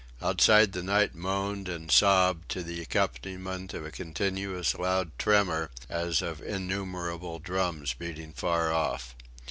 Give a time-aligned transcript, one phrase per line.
[0.19, 6.23] Outside the night moaned and sobbed to the accompaniment of a continuous loud tremor as
[6.23, 9.15] of innumerable drums beating far off.